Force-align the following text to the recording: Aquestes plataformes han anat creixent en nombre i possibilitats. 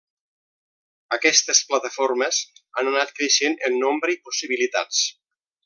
Aquestes 1.17 1.59
plataformes 1.73 2.39
han 2.83 2.91
anat 2.93 3.13
creixent 3.21 3.61
en 3.71 3.79
nombre 3.85 4.15
i 4.15 4.19
possibilitats. 4.31 5.05